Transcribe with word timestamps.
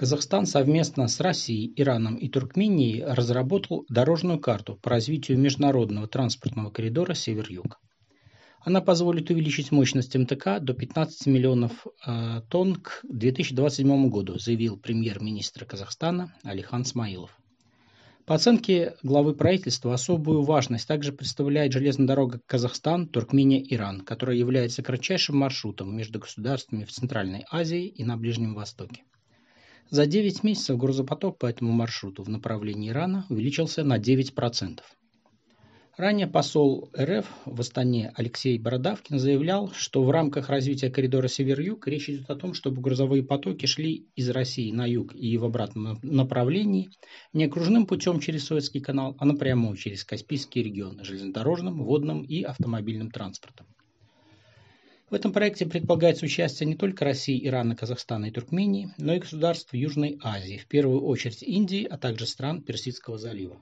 Казахстан 0.00 0.46
совместно 0.46 1.08
с 1.08 1.20
Россией, 1.20 1.74
Ираном 1.76 2.16
и 2.16 2.26
Туркменией 2.30 3.04
разработал 3.04 3.84
дорожную 3.90 4.40
карту 4.40 4.76
по 4.76 4.88
развитию 4.88 5.36
международного 5.36 6.08
транспортного 6.08 6.70
коридора 6.70 7.12
Север-Юг. 7.12 7.78
Она 8.64 8.80
позволит 8.80 9.28
увеличить 9.28 9.70
мощность 9.70 10.16
МТК 10.16 10.58
до 10.58 10.72
15 10.72 11.26
миллионов 11.26 11.86
э, 12.06 12.40
тонн 12.48 12.76
к 12.76 13.00
2027 13.10 14.08
году, 14.08 14.38
заявил 14.38 14.78
премьер-министр 14.78 15.66
Казахстана 15.66 16.34
Алихан 16.44 16.86
Смаилов. 16.86 17.36
По 18.24 18.36
оценке 18.36 18.94
главы 19.02 19.34
правительства, 19.34 19.92
особую 19.92 20.44
важность 20.44 20.88
также 20.88 21.12
представляет 21.12 21.74
железная 21.74 22.06
дорога 22.06 22.40
Казахстан, 22.46 23.06
Туркмения, 23.06 23.62
Иран, 23.68 24.00
которая 24.00 24.38
является 24.38 24.82
кратчайшим 24.82 25.36
маршрутом 25.36 25.94
между 25.94 26.20
государствами 26.20 26.84
в 26.84 26.90
Центральной 26.90 27.44
Азии 27.50 27.86
и 27.86 28.02
на 28.02 28.16
Ближнем 28.16 28.54
Востоке. 28.54 29.02
За 29.90 30.06
9 30.06 30.44
месяцев 30.44 30.78
грузопоток 30.78 31.36
по 31.36 31.46
этому 31.46 31.72
маршруту 31.72 32.22
в 32.22 32.28
направлении 32.28 32.90
Ирана 32.90 33.26
увеличился 33.28 33.82
на 33.82 33.98
9%. 33.98 34.78
Ранее 35.96 36.28
посол 36.28 36.88
РФ 36.96 37.26
в 37.44 37.60
Астане 37.60 38.12
Алексей 38.14 38.56
Бородавкин 38.56 39.18
заявлял, 39.18 39.72
что 39.72 40.04
в 40.04 40.10
рамках 40.12 40.48
развития 40.48 40.90
коридора 40.90 41.26
Север-Юг 41.26 41.88
речь 41.88 42.08
идет 42.08 42.30
о 42.30 42.36
том, 42.36 42.54
чтобы 42.54 42.80
грузовые 42.80 43.24
потоки 43.24 43.66
шли 43.66 44.06
из 44.14 44.30
России 44.30 44.70
на 44.70 44.86
юг 44.86 45.12
и 45.12 45.36
в 45.36 45.44
обратном 45.44 45.98
направлении 46.02 46.90
не 47.32 47.46
окружным 47.46 47.84
путем 47.84 48.20
через 48.20 48.44
Суэцкий 48.44 48.80
канал, 48.80 49.16
а 49.18 49.24
напрямую 49.24 49.76
через 49.76 50.04
Каспийский 50.04 50.62
регион 50.62 51.02
железнодорожным, 51.02 51.82
водным 51.82 52.22
и 52.22 52.42
автомобильным 52.42 53.10
транспортом. 53.10 53.66
В 55.10 55.14
этом 55.14 55.32
проекте 55.32 55.66
предполагается 55.66 56.24
участие 56.24 56.68
не 56.68 56.76
только 56.76 57.04
России, 57.04 57.44
Ирана, 57.44 57.74
Казахстана 57.74 58.26
и 58.26 58.30
Туркмении, 58.30 58.94
но 58.96 59.12
и 59.12 59.18
государств 59.18 59.74
Южной 59.74 60.20
Азии, 60.22 60.56
в 60.56 60.66
первую 60.66 61.02
очередь 61.02 61.42
Индии, 61.42 61.84
а 61.84 61.98
также 61.98 62.26
стран 62.26 62.62
Персидского 62.62 63.18
залива. 63.18 63.60